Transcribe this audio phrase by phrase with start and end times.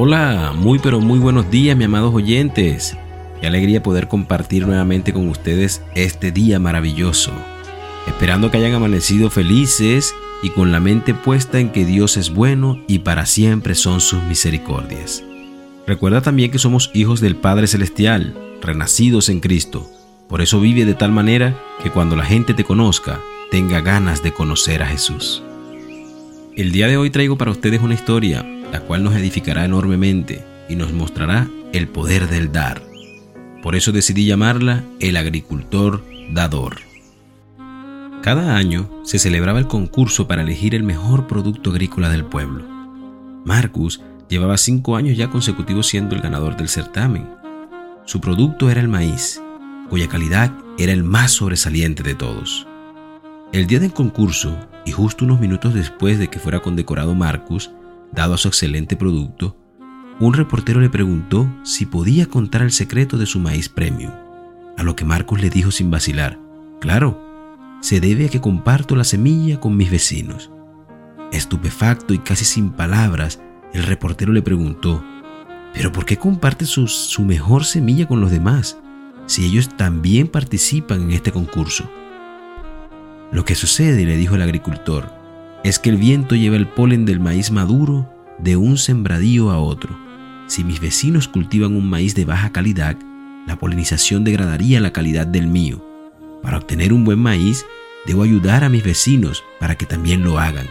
[0.00, 2.96] Hola, muy pero muy buenos días, mis amados oyentes.
[3.40, 7.32] Qué alegría poder compartir nuevamente con ustedes este día maravilloso.
[8.06, 12.80] Esperando que hayan amanecido felices y con la mente puesta en que Dios es bueno
[12.86, 15.24] y para siempre son sus misericordias.
[15.84, 19.90] Recuerda también que somos hijos del Padre Celestial, renacidos en Cristo.
[20.28, 23.18] Por eso vive de tal manera que cuando la gente te conozca,
[23.50, 25.42] tenga ganas de conocer a Jesús.
[26.54, 30.76] El día de hoy traigo para ustedes una historia, la cual nos edificará enormemente y
[30.76, 32.82] nos mostrará el poder del dar.
[33.62, 36.76] Por eso decidí llamarla El agricultor dador.
[38.22, 42.64] Cada año se celebraba el concurso para elegir el mejor producto agrícola del pueblo.
[43.44, 47.28] Marcus llevaba cinco años ya consecutivos siendo el ganador del certamen.
[48.04, 49.40] Su producto era el maíz,
[49.88, 52.66] cuya calidad era el más sobresaliente de todos.
[53.52, 57.70] El día del concurso, y justo unos minutos después de que fuera condecorado Marcus,
[58.12, 59.56] dado su excelente producto,
[60.20, 64.12] un reportero le preguntó si podía contar el secreto de su maíz premium,
[64.76, 66.38] a lo que Marcus le dijo sin vacilar,
[66.80, 67.24] claro,
[67.80, 70.50] se debe a que comparto la semilla con mis vecinos.
[71.30, 73.40] Estupefacto y casi sin palabras,
[73.72, 75.04] el reportero le preguntó,
[75.74, 78.78] ¿pero por qué comparte su, su mejor semilla con los demás
[79.26, 81.88] si ellos también participan en este concurso?
[83.30, 85.12] Lo que sucede, le dijo el agricultor,
[85.64, 89.98] es que el viento lleva el polen del maíz maduro de un sembradío a otro.
[90.46, 92.96] Si mis vecinos cultivan un maíz de baja calidad,
[93.46, 95.84] la polinización degradaría la calidad del mío.
[96.42, 97.66] Para obtener un buen maíz,
[98.06, 100.66] debo ayudar a mis vecinos para que también lo hagan,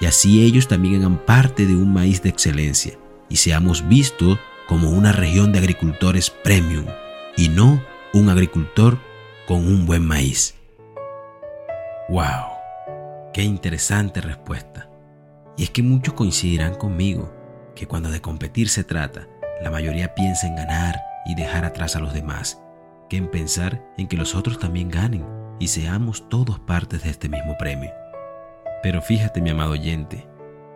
[0.00, 4.90] y así ellos también hagan parte de un maíz de excelencia, y seamos vistos como
[4.90, 6.86] una región de agricultores premium,
[7.36, 7.82] y no
[8.12, 8.98] un agricultor
[9.46, 10.54] con un buen maíz.
[12.08, 12.59] ¡Wow!
[13.32, 14.90] ¡Qué interesante respuesta!
[15.56, 17.32] Y es que muchos coincidirán conmigo
[17.76, 19.28] que cuando de competir se trata,
[19.62, 22.60] la mayoría piensa en ganar y dejar atrás a los demás,
[23.08, 25.24] que en pensar en que los otros también ganen
[25.60, 27.92] y seamos todos partes de este mismo premio.
[28.82, 30.26] Pero fíjate, mi amado oyente,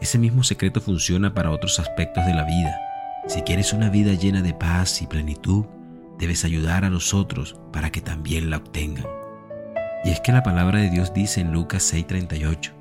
[0.00, 2.80] ese mismo secreto funciona para otros aspectos de la vida.
[3.26, 5.66] Si quieres una vida llena de paz y plenitud,
[6.18, 9.17] debes ayudar a los otros para que también la obtengan.
[10.04, 12.72] Y es que la palabra de Dios dice en Lucas 6:38,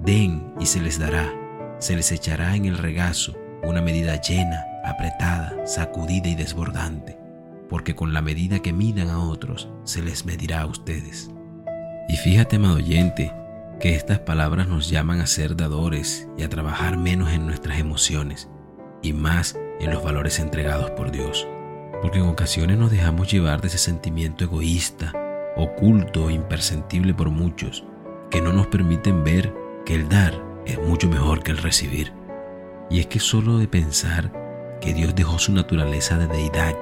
[0.00, 1.32] Den y se les dará,
[1.78, 7.18] se les echará en el regazo una medida llena, apretada, sacudida y desbordante,
[7.68, 11.30] porque con la medida que midan a otros, se les medirá a ustedes.
[12.08, 13.32] Y fíjate, amado oyente,
[13.80, 18.48] que estas palabras nos llaman a ser dadores y a trabajar menos en nuestras emociones
[19.02, 21.48] y más en los valores entregados por Dios.
[22.02, 25.12] Porque en ocasiones nos dejamos llevar de ese sentimiento egoísta
[25.56, 27.84] oculto e imperceptible por muchos,
[28.30, 29.54] que no nos permiten ver
[29.84, 30.34] que el dar
[30.66, 32.12] es mucho mejor que el recibir.
[32.90, 34.32] Y es que solo de pensar
[34.80, 36.74] que Dios dejó su naturaleza de deidad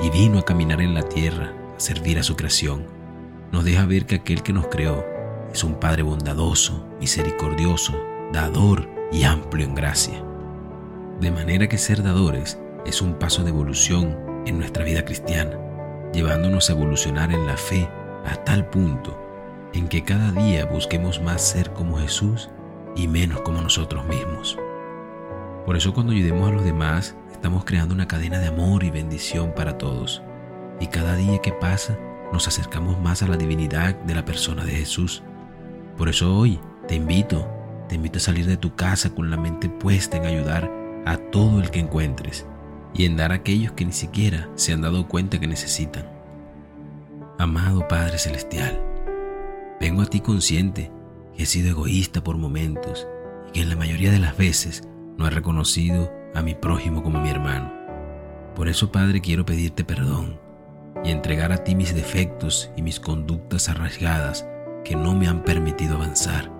[0.00, 2.86] y vino a caminar en la tierra a servir a su creación,
[3.52, 5.04] nos deja ver que aquel que nos creó
[5.52, 7.94] es un Padre bondadoso, misericordioso,
[8.32, 10.22] dador y amplio en gracia.
[11.20, 14.16] De manera que ser dadores es un paso de evolución
[14.46, 15.58] en nuestra vida cristiana,
[16.12, 17.88] llevándonos a evolucionar en la fe
[18.24, 19.16] a tal punto
[19.72, 22.50] en que cada día busquemos más ser como Jesús
[22.96, 24.58] y menos como nosotros mismos.
[25.66, 29.52] Por eso cuando ayudemos a los demás, estamos creando una cadena de amor y bendición
[29.54, 30.22] para todos.
[30.80, 31.98] Y cada día que pasa,
[32.32, 35.22] nos acercamos más a la divinidad de la persona de Jesús.
[35.96, 37.46] Por eso hoy te invito,
[37.88, 40.70] te invito a salir de tu casa con la mente puesta en ayudar
[41.06, 42.46] a todo el que encuentres
[42.94, 46.19] y en dar a aquellos que ni siquiera se han dado cuenta que necesitan.
[47.40, 48.78] Amado Padre Celestial,
[49.80, 50.92] vengo a ti consciente
[51.34, 53.08] que he sido egoísta por momentos
[53.48, 54.86] y que en la mayoría de las veces
[55.16, 57.72] no he reconocido a mi prójimo como mi hermano.
[58.54, 60.38] Por eso, Padre, quiero pedirte perdón
[61.02, 64.46] y entregar a ti mis defectos y mis conductas arraigadas
[64.84, 66.52] que no me han permitido avanzar.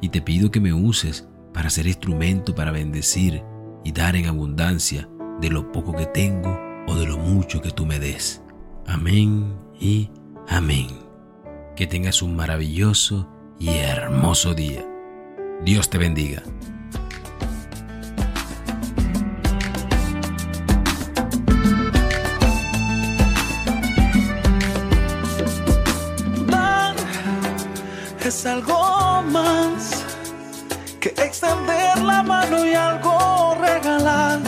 [0.00, 3.42] Y te pido que me uses para ser instrumento para bendecir
[3.84, 5.06] y dar en abundancia
[5.42, 8.42] de lo poco que tengo o de lo mucho que tú me des.
[8.86, 10.10] Amén y
[10.48, 10.88] amén.
[11.76, 13.28] Que tengas un maravilloso
[13.58, 14.84] y hermoso día.
[15.64, 16.42] Dios te bendiga.
[28.24, 30.02] es algo más
[30.98, 34.40] que extender la mano y algo regalar.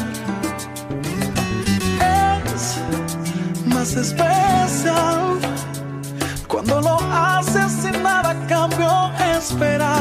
[3.96, 4.65] especial
[6.48, 9.95] cuando lo haces sin nada cambio esperar.